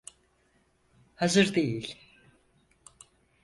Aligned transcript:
Hazır 1.15 1.55
değil. 1.55 1.97